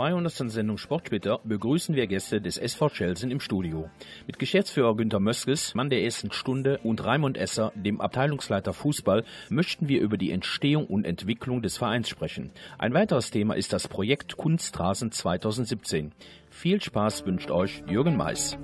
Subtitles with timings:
[0.00, 0.50] 200.
[0.50, 3.90] Sendung Sportwitter begrüßen wir Gäste des SV Schelsen im Studio.
[4.26, 9.88] Mit Geschäftsführer Günter Möskes, Mann der ersten Stunde und Raimund Esser, dem Abteilungsleiter Fußball, möchten
[9.88, 12.50] wir über die Entstehung und Entwicklung des Vereins sprechen.
[12.78, 16.12] Ein weiteres Thema ist das Projekt Kunstrasen 2017.
[16.48, 18.56] Viel Spaß wünscht euch Jürgen Mais.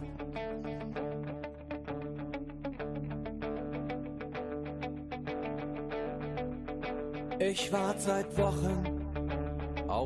[7.39, 8.96] Ich wart seit Wochen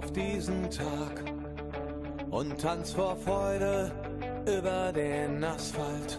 [0.02, 1.24] auf diesen Tag
[2.30, 3.92] und tanz vor Freude
[4.46, 6.16] über den Asphalt.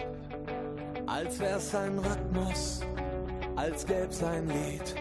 [1.07, 2.81] Als wär's ein Rhythmus,
[3.55, 4.95] als gäb's ein Lied,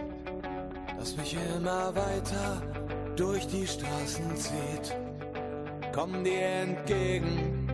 [0.99, 2.63] das mich immer weiter
[3.17, 4.97] durch die Straßen zieht.
[5.93, 7.69] Komm dir entgegen,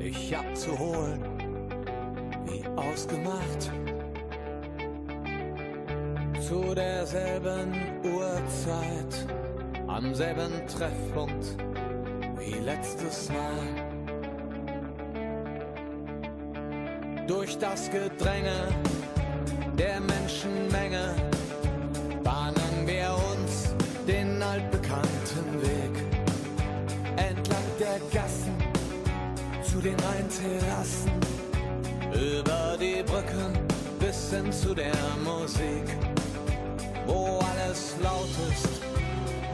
[0.00, 1.22] dich abzuholen,
[2.46, 3.70] wie ausgemacht
[6.40, 7.72] zu derselben
[8.02, 9.43] Uhrzeit,
[9.94, 11.56] am selben Treffpunkt
[12.36, 13.62] wie letztes Mal.
[17.28, 18.68] Durch das Gedränge
[19.78, 21.14] der Menschenmenge
[22.24, 23.72] bahnen wir uns
[24.06, 25.94] den altbekannten Weg
[27.16, 28.56] entlang der Gassen
[29.62, 31.12] zu den Rheinterrassen,
[32.12, 33.52] über die Brücken
[34.00, 35.86] bis hin zu der Musik
[37.06, 38.83] wo alles laut ist,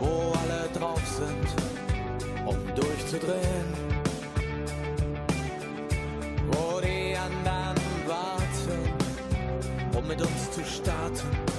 [0.01, 3.69] wo alle drauf sind, um durchzudrehen.
[6.51, 11.50] Wo die anderen warten, um mit uns zu starten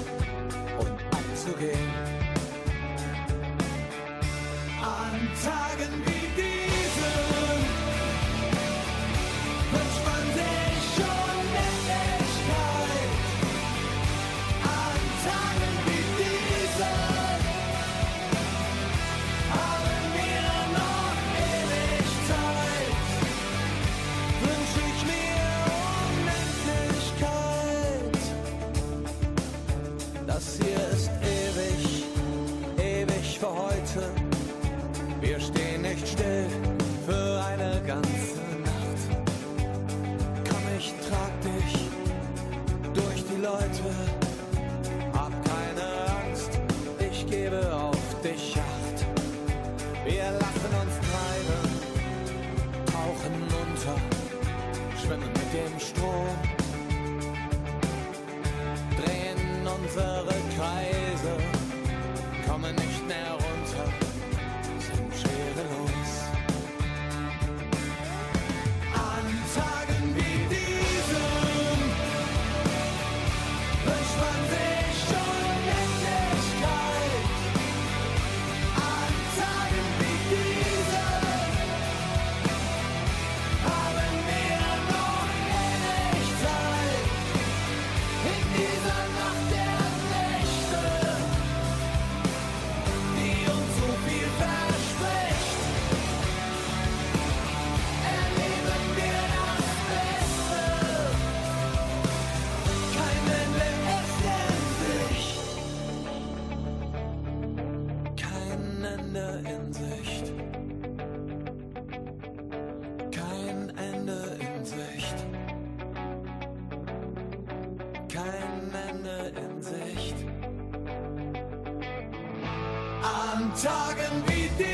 [123.34, 124.71] An Tagen wie diese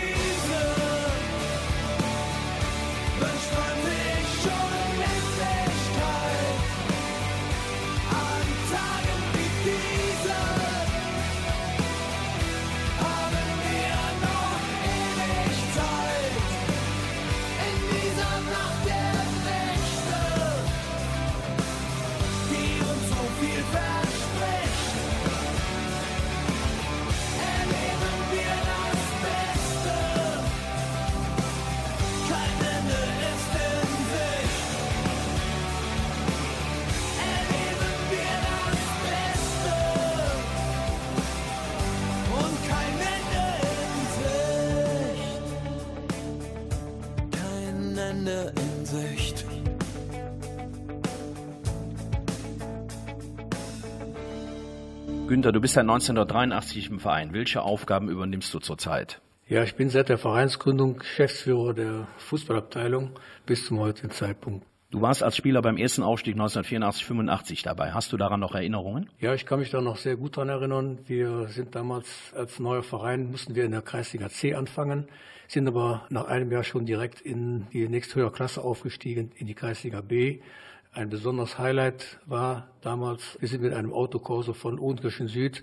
[55.27, 57.33] Günther, du bist seit 1983 im Verein.
[57.33, 59.19] Welche Aufgaben übernimmst du zurzeit?
[59.49, 63.11] Ja, ich bin seit der Vereinsgründung Geschäftsführer der Fußballabteilung
[63.45, 64.65] bis zum heutigen Zeitpunkt.
[64.89, 67.91] Du warst als Spieler beim ersten Aufstieg 1984-85 dabei.
[67.91, 69.09] Hast du daran noch Erinnerungen?
[69.19, 70.99] Ja, ich kann mich da noch sehr gut dran erinnern.
[71.07, 75.09] Wir sind damals als neuer Verein, mussten wir in der Kreisliga C anfangen,
[75.49, 79.99] sind aber nach einem Jahr schon direkt in die nächsthöhere Klasse aufgestiegen, in die Kreisliga
[79.99, 80.39] B.
[80.97, 85.61] Ein besonderes Highlight war damals, wir sind mit einem Autokorso von Odenkirchen Süd,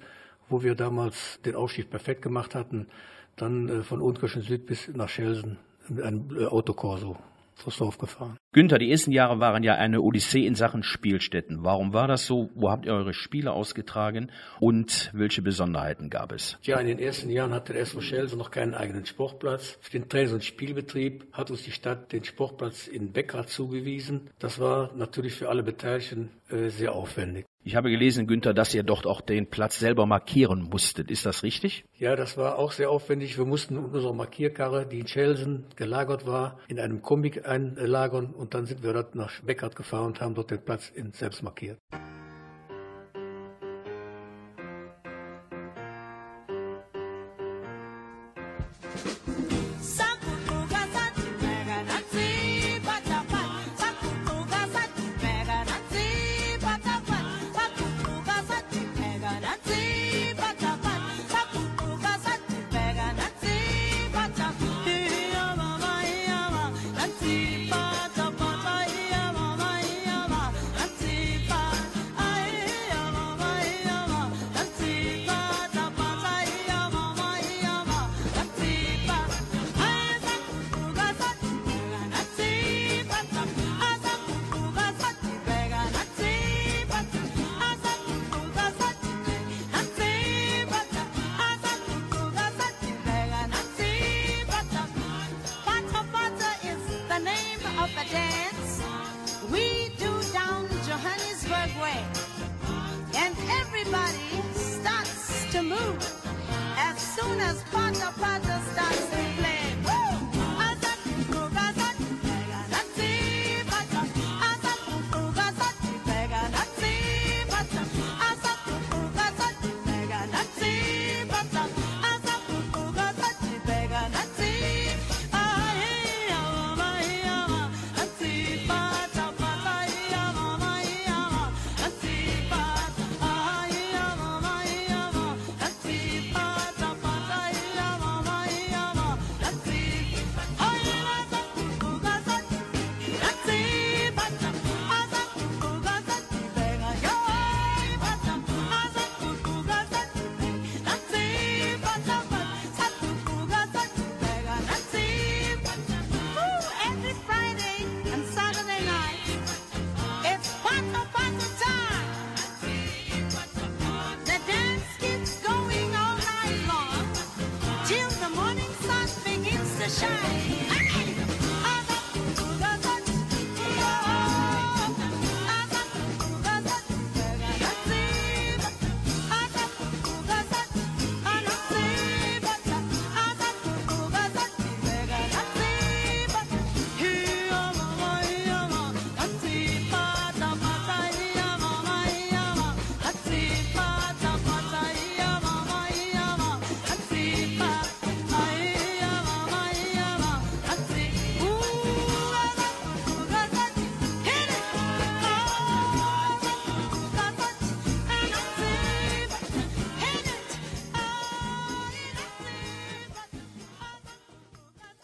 [0.49, 2.87] wo wir damals den Aufstieg perfekt gemacht hatten,
[3.35, 5.59] dann äh, von Odenkirchen Süd bis nach Schelsen
[5.89, 7.17] mit einem äh, Autokorso
[7.57, 8.37] vors Dorf gefahren.
[8.55, 11.65] Günther, die ersten Jahre waren ja eine Odyssee in Sachen Spielstätten.
[11.65, 12.51] Warum war das so?
[12.55, 14.31] Wo habt ihr eure Spiele ausgetragen?
[14.61, 16.57] Und welche Besonderheiten gab es?
[16.63, 19.77] Ja, in den ersten Jahren hatte der SV Schelsen noch keinen eigenen Sportplatz.
[19.81, 24.31] Für den Trainings- und Spielbetrieb hat uns die Stadt den Sportplatz in Beckert zugewiesen.
[24.39, 27.47] Das war natürlich für alle Beteiligten äh, sehr aufwendig.
[27.67, 31.11] Ich habe gelesen, Günther, dass ihr dort auch den Platz selber markieren musstet.
[31.11, 31.87] Ist das richtig?
[31.99, 33.39] Ja, das war auch sehr aufwendig.
[33.39, 38.67] Wir mussten unsere Markierkarre, die in Schelsen gelagert war, in einem Kombi einlagern und dann
[38.67, 41.81] sind wir dort nach Beckert gefahren und haben dort den Platz selbst markiert.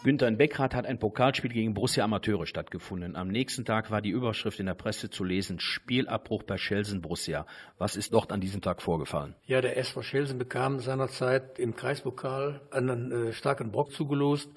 [0.03, 3.15] Günther in Beckrath hat ein Pokalspiel gegen Borussia Amateure stattgefunden.
[3.15, 7.45] Am nächsten Tag war die Überschrift in der Presse zu lesen, Spielabbruch bei Schelsen Borussia.
[7.77, 9.35] Was ist dort an diesem Tag vorgefallen?
[9.45, 14.49] Ja, der SV Schelsen bekam seinerzeit im Kreispokal einen äh, starken Brock zugelost.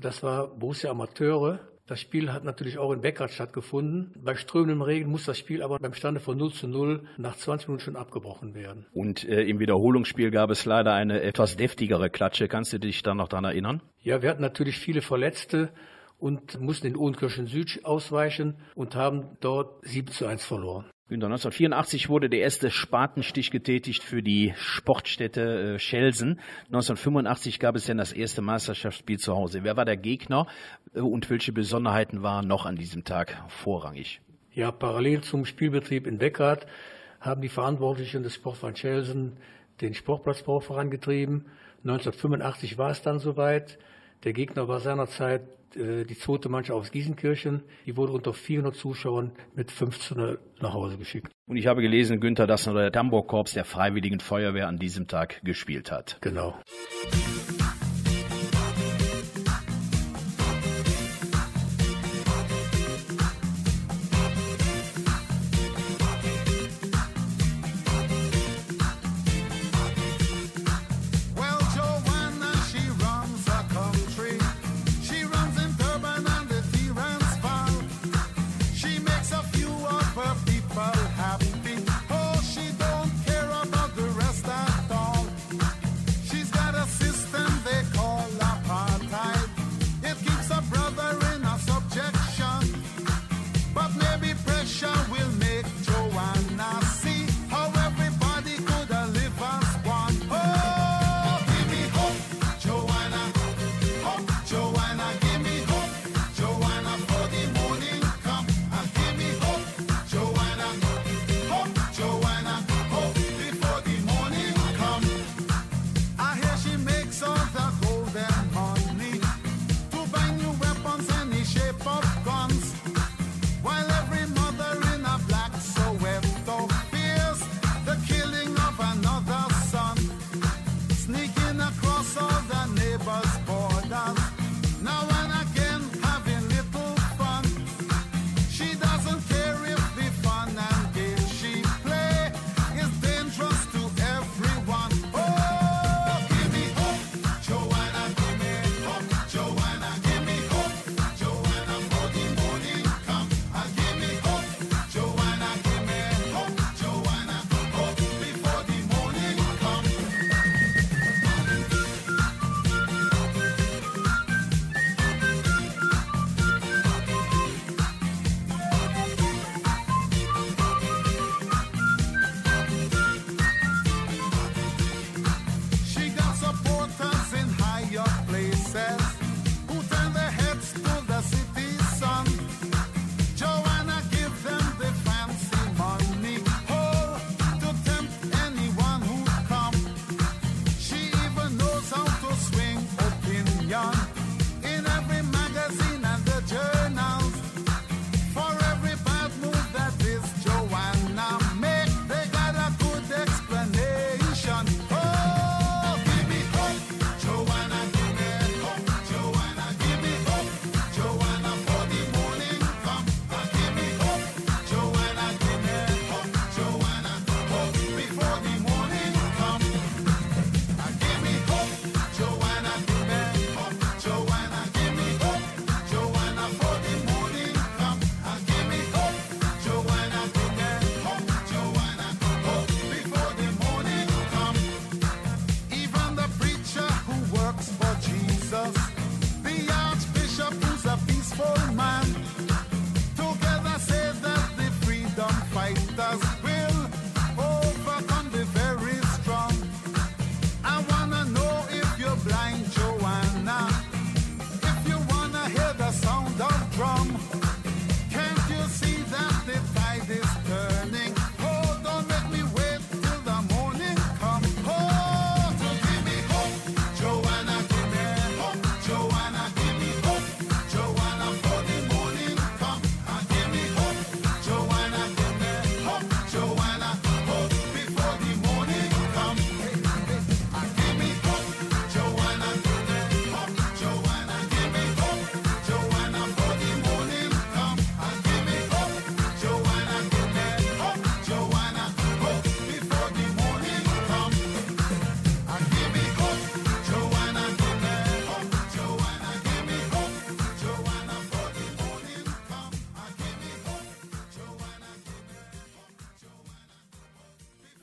[0.00, 1.60] Das war Borussia Amateure.
[1.88, 4.12] Das Spiel hat natürlich auch in Beckrath stattgefunden.
[4.22, 7.68] Bei strömendem Regen muss das Spiel aber beim Stande von 0 zu 0 nach 20
[7.68, 8.84] Minuten schon abgebrochen werden.
[8.92, 12.46] Und äh, im Wiederholungsspiel gab es leider eine etwas deftigere Klatsche.
[12.46, 13.80] Kannst du dich da noch daran erinnern?
[14.02, 15.70] Ja, wir hatten natürlich viele Verletzte
[16.18, 20.84] und mussten in Ohrenkirchen Süd ausweichen und haben dort 7 zu 1 verloren.
[21.08, 26.38] Günther, 1984 wurde der erste Spatenstich getätigt für die Sportstätte äh, Schelsen.
[26.66, 29.64] 1985 gab es dann das erste Meisterschaftsspiel zu Hause.
[29.64, 30.46] Wer war der Gegner
[30.94, 34.20] äh, und welche Besonderheiten waren noch an diesem Tag vorrangig?
[34.52, 36.66] Ja, parallel zum Spielbetrieb in Beckert
[37.20, 39.38] haben die Verantwortlichen des Sportvereins Schelsen
[39.80, 41.46] den Sportplatzbau vorangetrieben.
[41.84, 43.78] 1985 war es dann soweit.
[44.24, 45.42] Der Gegner war seinerzeit
[45.76, 47.62] äh, die zweite Mannschaft aus Gießenkirchen.
[47.86, 51.30] Die wurde unter 400 Zuschauern mit 15 nach Hause geschickt.
[51.46, 55.40] Und ich habe gelesen, Günther, dass noch der Tambourkorps der Freiwilligen Feuerwehr an diesem Tag
[55.44, 56.18] gespielt hat.
[56.20, 56.54] Genau.
[57.12, 57.57] Well,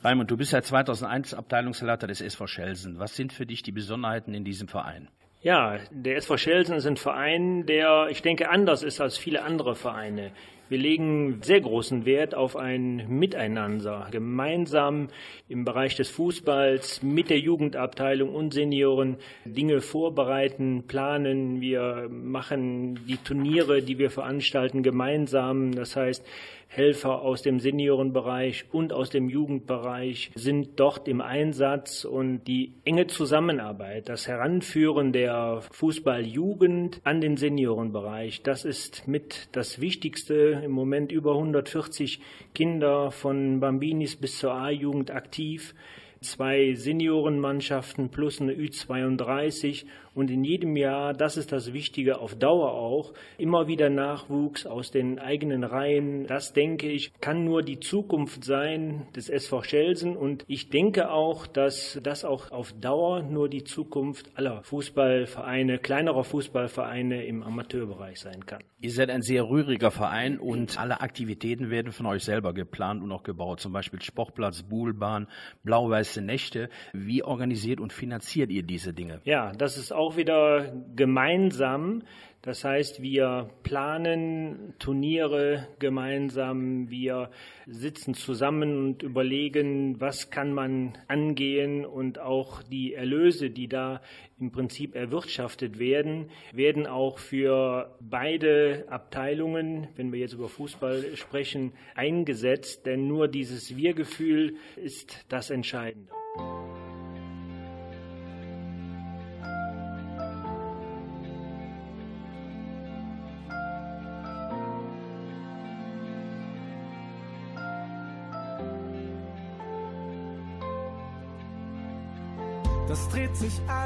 [0.06, 3.00] Raimund, du bist seit 2001 Abteilungsleiter des SV Schelsen.
[3.00, 5.08] Was sind für dich die Besonderheiten in diesem Verein?
[5.42, 9.74] Ja, der SV Schelsen ist ein Verein, der, ich denke, anders ist als viele andere
[9.74, 10.30] Vereine.
[10.68, 15.08] Wir legen sehr großen Wert auf ein Miteinander, gemeinsam
[15.48, 21.60] im Bereich des Fußballs mit der Jugendabteilung und Senioren Dinge vorbereiten, planen.
[21.60, 25.72] Wir machen die Turniere, die wir veranstalten, gemeinsam.
[25.72, 26.26] Das heißt,
[26.68, 33.06] Helfer aus dem Seniorenbereich und aus dem Jugendbereich sind dort im Einsatz und die enge
[33.06, 40.60] Zusammenarbeit, das Heranführen der Fußballjugend an den Seniorenbereich, das ist mit das Wichtigste.
[40.64, 42.20] Im Moment über 140
[42.54, 45.74] Kinder von Bambinis bis zur A-Jugend aktiv
[46.20, 49.84] zwei Seniorenmannschaften plus eine Ü32
[50.16, 54.90] und in jedem Jahr, das ist das Wichtige auf Dauer auch, immer wieder Nachwuchs aus
[54.90, 56.26] den eigenen Reihen.
[56.26, 61.46] Das denke ich, kann nur die Zukunft sein des SV Schelsen und ich denke auch,
[61.46, 68.46] dass das auch auf Dauer nur die Zukunft aller Fußballvereine, kleinerer Fußballvereine im Amateurbereich sein
[68.46, 68.62] kann.
[68.80, 73.10] Ihr seid ein sehr rühriger Verein und alle Aktivitäten werden von euch selber geplant und
[73.10, 73.60] auch gebaut.
[73.60, 75.28] Zum Beispiel Sportplatz, Buhlbahn,
[75.64, 76.68] blau-weiße Nächte.
[76.92, 79.20] Wie organisiert und finanziert ihr diese Dinge?
[79.24, 82.02] Ja, das ist auch wieder gemeinsam.
[82.46, 87.30] Das heißt, wir planen Turniere gemeinsam, wir
[87.66, 94.00] sitzen zusammen und überlegen, was kann man angehen und auch die Erlöse, die da
[94.38, 101.72] im Prinzip erwirtschaftet werden, werden auch für beide Abteilungen, wenn wir jetzt über Fußball sprechen,
[101.96, 106.12] eingesetzt, denn nur dieses Wir-Gefühl ist das Entscheidende.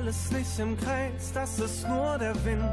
[0.01, 2.65] Alles nicht im Kreis, das ist nur der Wind,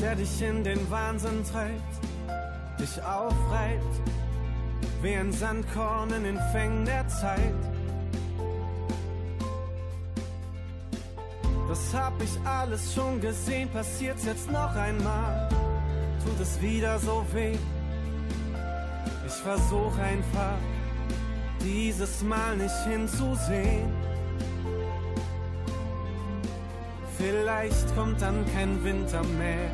[0.00, 3.94] der dich in den Wahnsinn treibt, dich aufreibt,
[5.02, 7.62] wie ein Sandkorn in den Fängen der Zeit.
[11.68, 15.48] Das hab ich alles schon gesehen, passiert's jetzt noch einmal,
[16.24, 17.58] tut es wieder so weh.
[19.26, 20.58] Ich versuch einfach,
[21.64, 23.92] dieses Mal nicht hinzusehen.
[27.18, 29.72] Vielleicht kommt dann kein Winter mehr.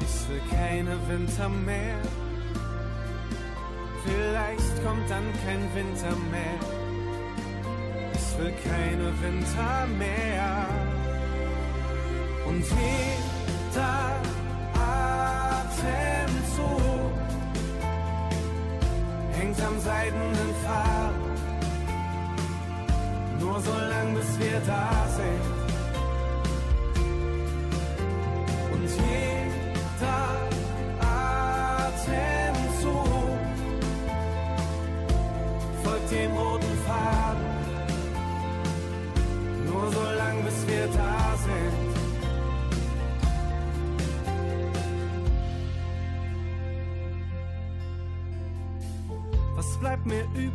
[0.00, 1.98] Ich will keine Winter mehr.
[4.02, 6.58] Vielleicht kommt dann kein Winter mehr.
[8.14, 10.66] Ich will keine Winter mehr.
[12.46, 14.16] Und jeder
[15.60, 17.12] Atemzug
[19.32, 21.32] hängt am seidenen Faden.
[23.40, 25.01] Nur so lang, bis wir da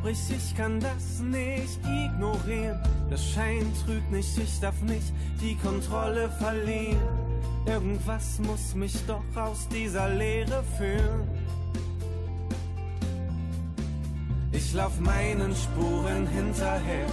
[0.08, 0.38] mir übrig?
[0.38, 2.80] Ich kann das nicht ignorieren.
[3.10, 7.00] Der Schein trügt nicht, ich darf nicht die Kontrolle verlieren.
[7.66, 11.28] Irgendwas muss mich doch aus dieser Leere führen.
[14.52, 17.08] Ich lauf meinen Spuren hinterher.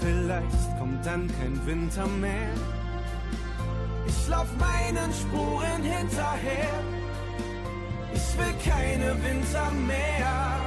[0.00, 2.54] Vielleicht kommt dann kein Winter mehr.
[4.06, 6.82] Ich lauf meinen Spuren hinterher.
[8.14, 10.57] Ich will keine Winter mehr.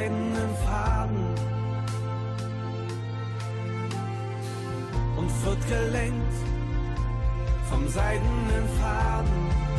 [0.00, 1.26] Seidenen Faden
[5.18, 6.34] und wird gelenkt
[7.68, 9.69] vom seidenen Faden.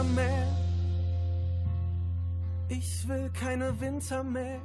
[0.00, 0.46] Winter mehr.
[2.68, 4.60] Ich will keine Winter mehr.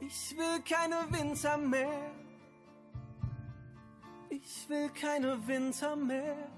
[0.00, 2.10] Ich will keine Winter mehr.
[4.30, 6.53] Ich will keine Winter mehr.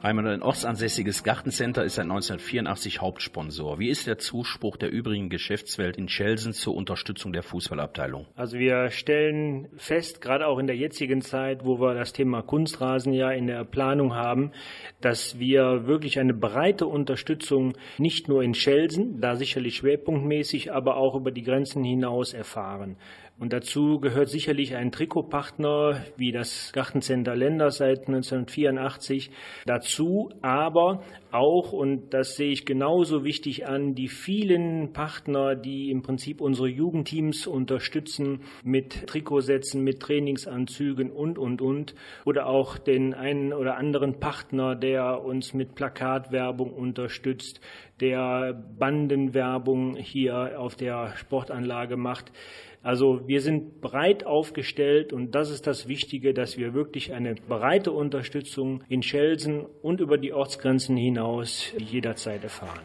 [0.00, 3.80] Einmal ein ortsansässiges Gartencenter ist seit 1984 Hauptsponsor.
[3.80, 8.26] Wie ist der Zuspruch der übrigen Geschäftswelt in Schelsen zur Unterstützung der Fußballabteilung?
[8.36, 13.12] Also wir stellen fest, gerade auch in der jetzigen Zeit, wo wir das Thema Kunstrasen
[13.12, 14.52] ja in der Planung haben,
[15.00, 21.16] dass wir wirklich eine breite Unterstützung nicht nur in Schelsen, da sicherlich schwerpunktmäßig, aber auch
[21.16, 22.96] über die Grenzen hinaus erfahren.
[23.40, 29.30] Und dazu gehört sicherlich ein Trikotpartner wie das Gartencenter Länder seit 1984
[29.64, 36.02] dazu, aber auch, und das sehe ich genauso wichtig an, die vielen Partner, die im
[36.02, 41.94] Prinzip unsere Jugendteams unterstützen mit Trikotsätzen, mit Trainingsanzügen und, und, und.
[42.24, 47.60] Oder auch den einen oder anderen Partner, der uns mit Plakatwerbung unterstützt,
[48.00, 52.32] der Bandenwerbung hier auf der Sportanlage macht.
[52.88, 57.92] Also wir sind breit aufgestellt und das ist das Wichtige, dass wir wirklich eine breite
[57.92, 62.80] Unterstützung in Schelsen und über die Ortsgrenzen hinaus jederzeit erfahren.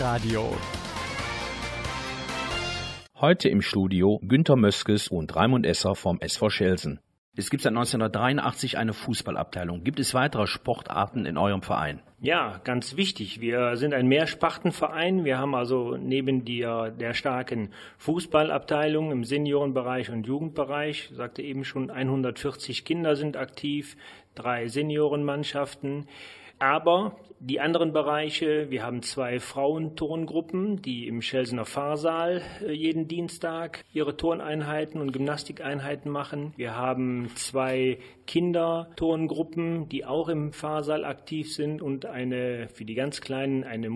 [0.00, 0.56] Radio.
[3.20, 7.00] Heute im Studio Günter Möskes und Raimund Esser vom SV Schelsen.
[7.36, 9.82] Es gibt seit 1983 eine Fußballabteilung.
[9.82, 12.00] Gibt es weitere Sportarten in eurem Verein?
[12.20, 13.40] Ja, ganz wichtig.
[13.40, 15.24] Wir sind ein Mehrspartenverein.
[15.24, 21.90] Wir haben also neben der, der starken Fußballabteilung im Seniorenbereich und Jugendbereich, sagte eben schon,
[21.90, 23.96] 140 Kinder sind aktiv,
[24.36, 26.06] drei Seniorenmannschaften.
[26.60, 33.84] Aber die anderen Bereiche, wir haben zwei Frauenturngruppen, die im Schelsener Pfarrsaal äh, jeden Dienstag
[33.92, 36.54] ihre Turneinheiten und Gymnastikeinheiten machen.
[36.56, 43.20] Wir haben zwei Kinderturngruppen, die auch im Pfarrsaal aktiv sind und eine für die ganz
[43.20, 43.90] Kleinen eine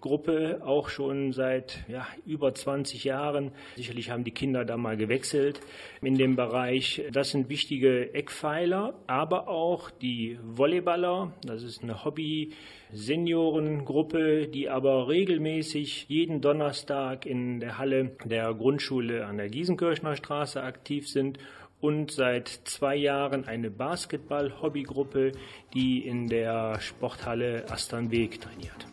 [0.00, 3.52] Mutter-Kind-Gruppe auch schon seit ja, über 20 Jahren.
[3.76, 5.60] Sicherlich haben die Kinder da mal gewechselt
[6.02, 7.02] in dem Bereich.
[7.12, 11.32] Das sind wichtige Eckpfeiler, aber auch die Volleyballer.
[11.44, 19.36] Das ist eine Hobby-Seniorengruppe, die aber regelmäßig jeden Donnerstag in der Halle der Grundschule an
[19.36, 21.38] der Giesenkirchner Straße aktiv sind
[21.80, 25.30] und seit zwei Jahren eine Basketball-Hobbygruppe,
[25.72, 28.86] die in der Sporthalle Asternweg trainiert.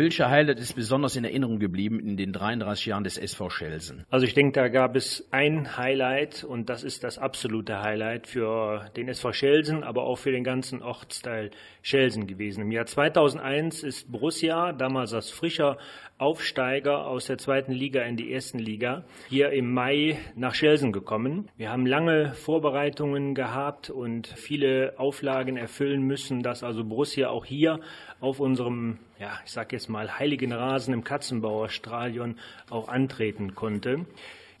[0.00, 4.06] Welcher Highlight ist besonders in Erinnerung geblieben in den 33 Jahren des SV Schelsen?
[4.08, 8.90] Also ich denke, da gab es ein Highlight und das ist das absolute Highlight für
[8.96, 11.50] den SV Schelsen, aber auch für den ganzen Ortsteil
[11.82, 12.62] Schelsen gewesen.
[12.62, 15.76] Im Jahr 2001 ist Borussia, damals als frischer
[16.16, 21.48] Aufsteiger aus der zweiten Liga in die ersten Liga, hier im Mai nach Schelsen gekommen.
[21.56, 27.80] Wir haben lange Vorbereitungen gehabt und viele Auflagen erfüllen müssen, dass also Borussia auch hier
[28.20, 32.36] auf unserem, ja, ich sag jetzt mal, heiligen Rasen im Katzenbauer Stadion
[32.68, 34.06] auch antreten konnte.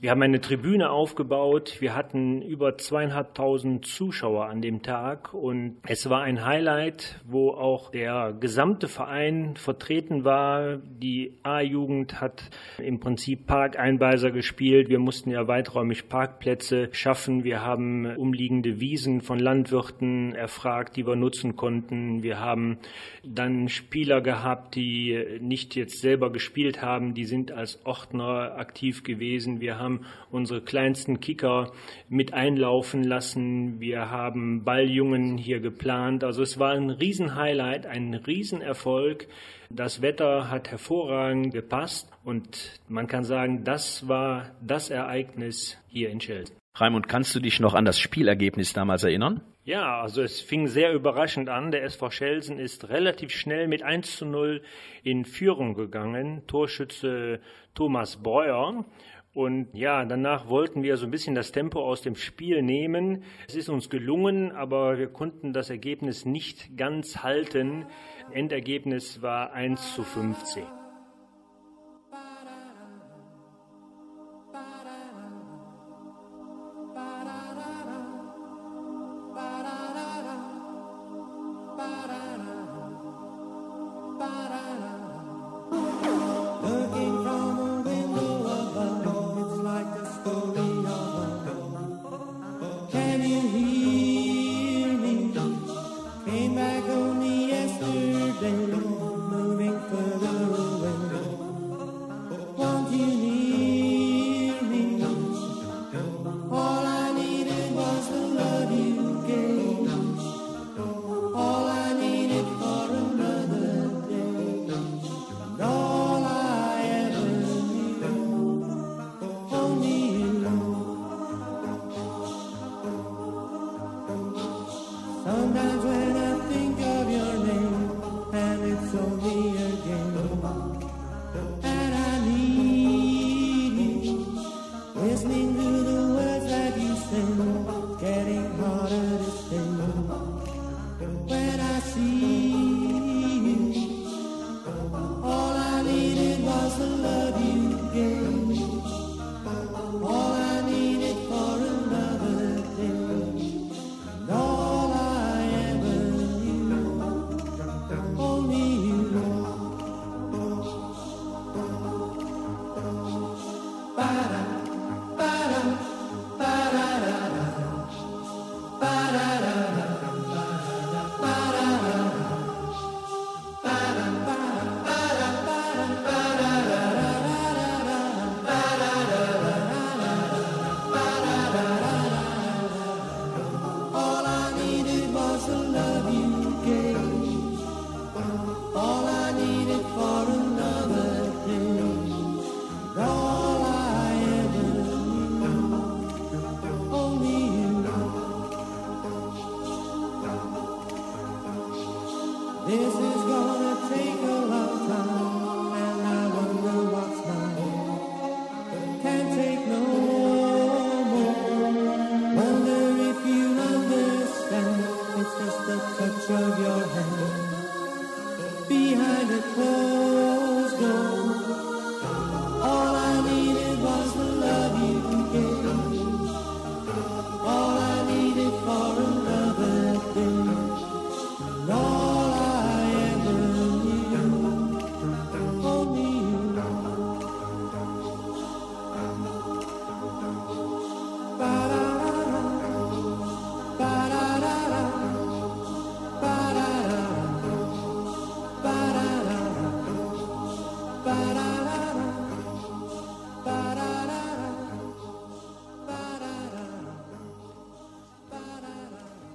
[0.02, 1.76] Wir haben eine Tribüne aufgebaut.
[1.80, 7.90] Wir hatten über zweieinhalbtausend Zuschauer an dem Tag und es war ein Highlight, wo auch
[7.90, 10.78] der gesamte Verein vertreten war.
[10.78, 14.88] Die A-Jugend hat im Prinzip Parkeinweiser gespielt.
[14.88, 17.44] Wir mussten ja weiträumig Parkplätze schaffen.
[17.44, 22.22] Wir haben umliegende Wiesen von Landwirten erfragt, die wir nutzen konnten.
[22.22, 22.78] Wir haben
[23.22, 27.12] dann Spieler gehabt, die nicht jetzt selber gespielt haben.
[27.12, 29.60] Die sind als Ordner aktiv gewesen.
[29.60, 29.89] Wir haben
[30.30, 31.72] unsere kleinsten Kicker
[32.08, 33.80] mit einlaufen lassen.
[33.80, 36.24] Wir haben Balljungen hier geplant.
[36.24, 39.26] Also es war ein Riesenhighlight, ein Riesenerfolg.
[39.70, 46.20] Das Wetter hat hervorragend gepasst und man kann sagen, das war das Ereignis hier in
[46.20, 46.56] Schelsen.
[46.74, 49.42] Raimund, kannst du dich noch an das Spielergebnis damals erinnern?
[49.64, 51.70] Ja, also es fing sehr überraschend an.
[51.70, 54.62] Der SV Schelsen ist relativ schnell mit 1 zu 0
[55.02, 56.42] in Führung gegangen.
[56.46, 57.40] Torschütze
[57.74, 58.84] Thomas Breuer.
[59.32, 63.22] Und ja, danach wollten wir so ein bisschen das Tempo aus dem Spiel nehmen.
[63.46, 67.86] Es ist uns gelungen, aber wir konnten das Ergebnis nicht ganz halten.
[68.32, 70.79] Endergebnis war 1 zu 15.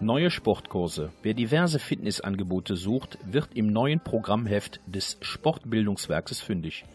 [0.06, 1.10] Neue Sportkurse.
[1.24, 6.86] Wer diverse Fitnessangebote sucht, wird im neuen Programmheft des Sportbildungswerkes fündig.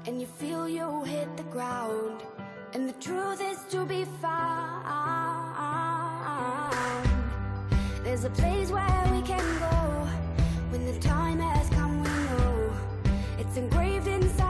[0.07, 2.24] and you feel you hit the ground?
[2.74, 4.86] And the truth is to be found.
[8.01, 10.07] There's a place where we can go
[10.69, 12.01] when the time has come.
[12.01, 12.74] We know
[13.39, 14.40] it's engraved inside.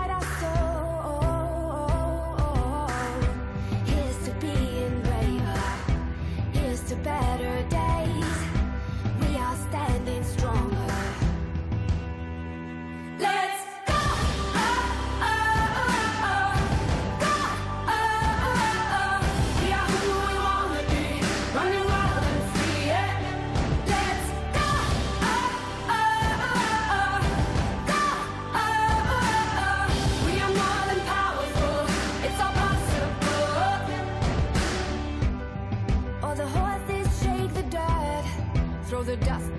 [39.04, 39.51] throw the dust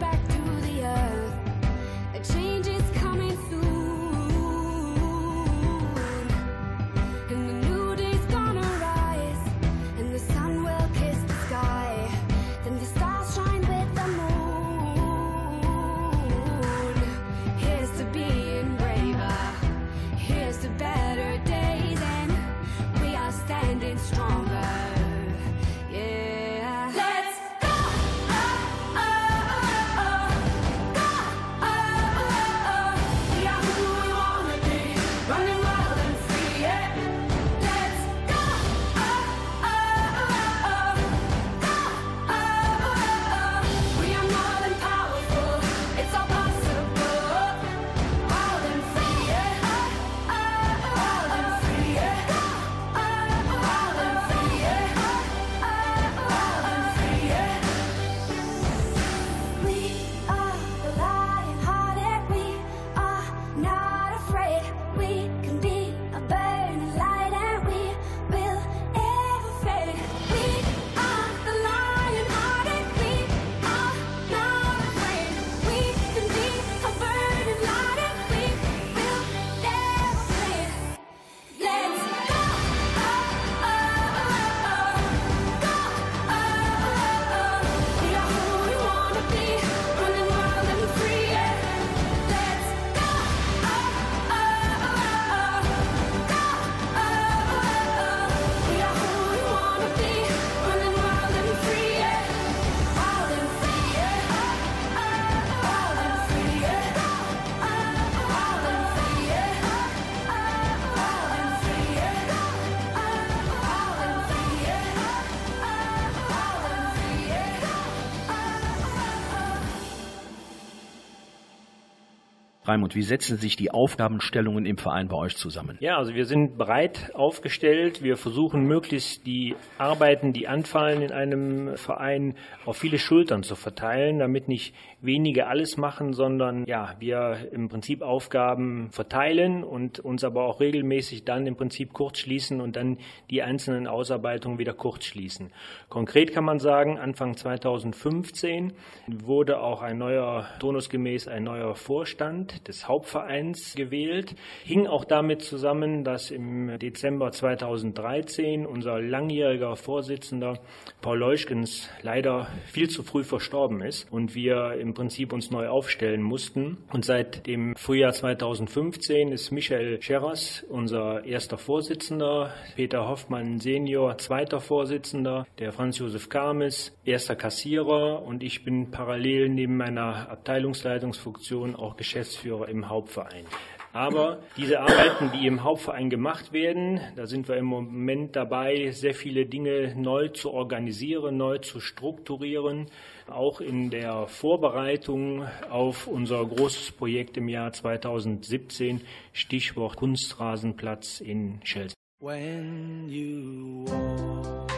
[122.72, 125.76] Raimund, wie setzen sich die Aufgabenstellungen im Verein bei euch zusammen?
[125.80, 128.02] Ja, also wir sind breit aufgestellt.
[128.02, 134.18] Wir versuchen möglichst die Arbeiten, die anfallen in einem Verein, auf viele Schultern zu verteilen,
[134.18, 140.44] damit nicht wenige alles machen, sondern ja, wir im Prinzip Aufgaben verteilen und uns aber
[140.44, 142.98] auch regelmäßig dann im Prinzip kurz schließen und dann
[143.28, 145.52] die einzelnen Ausarbeitungen wieder kurz schließen.
[145.88, 148.72] Konkret kann man sagen, Anfang 2015
[149.08, 154.36] wurde auch ein neuer, turnusgemäß ein neuer Vorstand des Hauptvereins gewählt.
[154.64, 160.60] Hing auch damit zusammen, dass im Dezember 2013 unser langjähriger Vorsitzender
[161.00, 166.22] Paul Leuschkens leider viel zu früh verstorben ist und wir im Prinzip uns neu aufstellen
[166.22, 166.76] mussten.
[166.92, 174.60] Und seit dem Frühjahr 2015 ist Michael Scherras unser erster Vorsitzender, Peter Hoffmann Senior zweiter
[174.60, 181.96] Vorsitzender, der Franz Josef Kames erster Kassierer und ich bin parallel neben meiner Abteilungsleitungsfunktion auch
[181.96, 183.46] Geschäftsführer im Hauptverein.
[183.94, 189.12] Aber diese Arbeiten, die im Hauptverein gemacht werden, da sind wir im Moment dabei, sehr
[189.12, 192.86] viele Dinge neu zu organisieren, neu zu strukturieren,
[193.34, 199.00] auch in der Vorbereitung auf unser großes Projekt im Jahr 2017,
[199.32, 201.94] Stichwort Kunstrasenplatz in Chelsea.
[202.20, 204.70] When you walk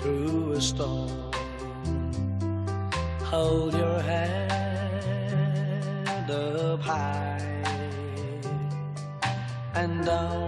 [0.00, 1.30] through a storm,
[3.30, 4.48] hold your head
[6.30, 7.38] up high
[9.74, 10.47] and don't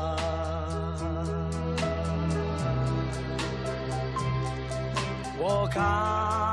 [5.41, 5.75] lark.
[5.75, 6.50] Walk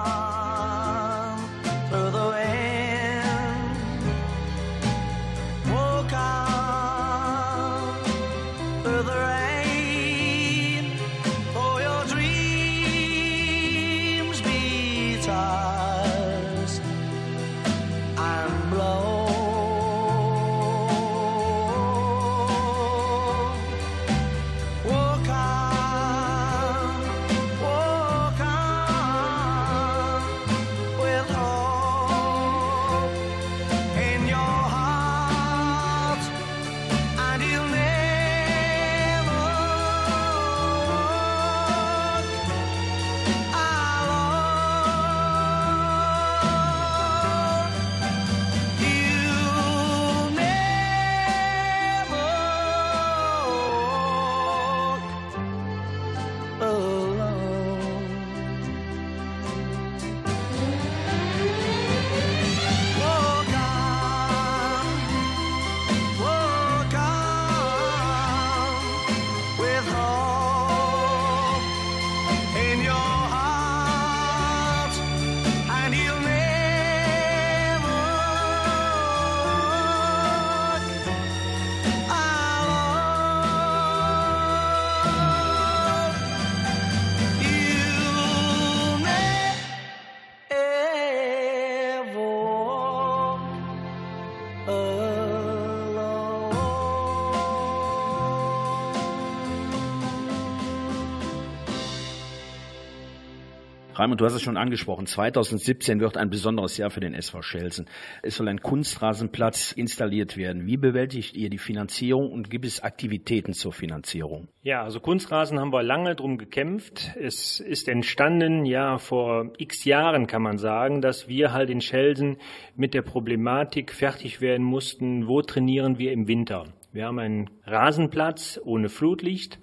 [103.98, 105.06] Raimund, du hast es schon angesprochen.
[105.06, 107.86] 2017 wird ein besonderes Jahr für den SV Schelsen.
[108.22, 110.66] Es soll ein Kunstrasenplatz installiert werden.
[110.66, 114.46] Wie bewältigt ihr die Finanzierung und gibt es Aktivitäten zur Finanzierung?
[114.62, 117.16] Ja, also Kunstrasen haben wir lange drum gekämpft.
[117.20, 122.36] Es ist entstanden, ja, vor x Jahren kann man sagen, dass wir halt in Schelsen
[122.76, 126.66] mit der Problematik fertig werden mussten, wo trainieren wir im Winter.
[126.92, 129.58] Wir haben einen Rasenplatz ohne Flutlicht.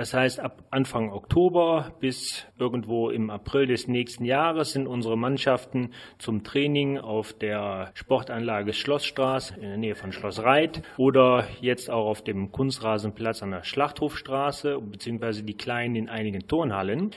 [0.00, 5.92] Das heißt, ab Anfang Oktober bis irgendwo im April des nächsten Jahres sind unsere Mannschaften
[6.16, 12.06] zum Training auf der Sportanlage Schlossstraße in der Nähe von Schloss Reit oder jetzt auch
[12.06, 17.10] auf dem Kunstrasenplatz an der Schlachthofstraße beziehungsweise die kleinen in einigen Turnhallen.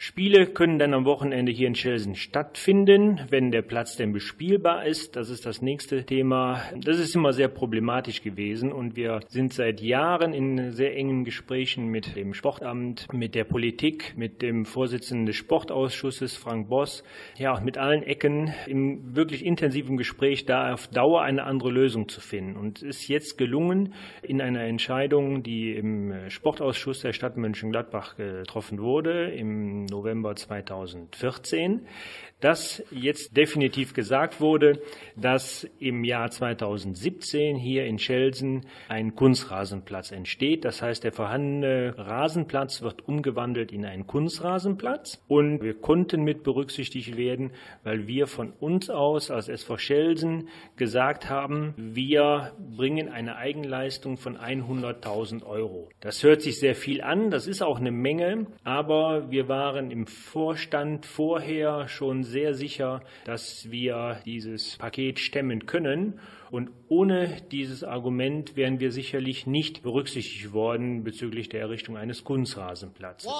[0.00, 5.16] Spiele können dann am Wochenende hier in Schelsen stattfinden, wenn der Platz denn bespielbar ist.
[5.16, 6.62] Das ist das nächste Thema.
[6.76, 11.88] Das ist immer sehr problematisch gewesen und wir sind seit Jahren in sehr engen Gesprächen
[11.88, 17.02] mit dem Sportamt, mit der Politik, mit dem Vorsitzenden des Sportausschusses, Frank Boss,
[17.36, 22.20] ja, mit allen Ecken im wirklich intensiven Gespräch, da auf Dauer eine andere Lösung zu
[22.20, 22.56] finden.
[22.56, 28.78] Und es ist jetzt gelungen, in einer Entscheidung, die im Sportausschuss der Stadt Mönchengladbach getroffen
[28.78, 31.86] wurde, im November 2014,
[32.40, 34.80] dass jetzt definitiv gesagt wurde,
[35.16, 40.64] dass im Jahr 2017 hier in Schelsen ein Kunstrasenplatz entsteht.
[40.64, 47.16] Das heißt, der vorhandene Rasenplatz wird umgewandelt in einen Kunstrasenplatz und wir konnten mit berücksichtigt
[47.16, 47.50] werden,
[47.82, 54.36] weil wir von uns aus als SV Schelsen gesagt haben, wir bringen eine Eigenleistung von
[54.36, 55.88] 100.000 Euro.
[56.00, 60.06] Das hört sich sehr viel an, das ist auch eine Menge, aber wir waren im
[60.06, 66.20] Vorstand vorher schon sehr sicher, dass wir dieses Paket stemmen können.
[66.50, 73.30] Und ohne dieses Argument wären wir sicherlich nicht berücksichtigt worden bezüglich der Errichtung eines Kunstrasenplatzes.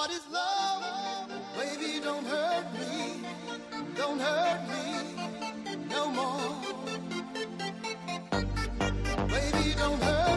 [9.28, 10.27] Baby, don't hurt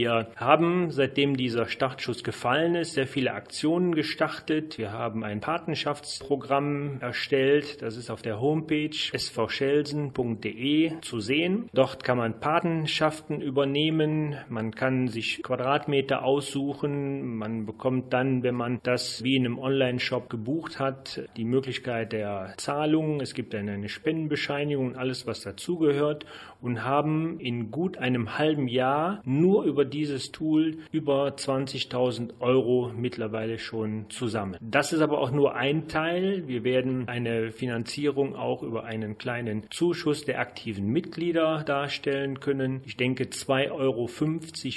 [0.00, 4.78] Wir haben, seitdem dieser Startschuss gefallen ist, sehr viele Aktionen gestartet.
[4.78, 7.82] Wir haben ein Patenschaftsprogramm erstellt.
[7.82, 11.68] Das ist auf der Homepage svschelsen.de zu sehen.
[11.74, 14.36] Dort kann man Patenschaften übernehmen.
[14.48, 17.36] Man kann sich Quadratmeter aussuchen.
[17.36, 22.54] Man bekommt dann, wenn man das wie in einem Online-Shop gebucht hat, die Möglichkeit der
[22.56, 23.20] Zahlung.
[23.20, 26.24] Es gibt dann eine Spendenbescheinigung und alles, was dazugehört
[26.60, 33.58] und haben in gut einem halben Jahr nur über dieses Tool über 20.000 Euro mittlerweile
[33.58, 34.56] schon zusammen.
[34.60, 36.46] Das ist aber auch nur ein Teil.
[36.46, 42.80] Wir werden eine Finanzierung auch über einen kleinen Zuschuss der aktiven Mitglieder darstellen können.
[42.86, 44.08] Ich denke, 2,50 Euro